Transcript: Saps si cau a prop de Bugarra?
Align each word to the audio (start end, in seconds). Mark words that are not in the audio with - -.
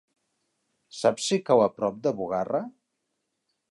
Saps 1.01 1.29
si 1.33 1.39
cau 1.51 1.63
a 1.67 1.69
prop 1.79 2.03
de 2.09 2.17
Bugarra? 2.23 2.67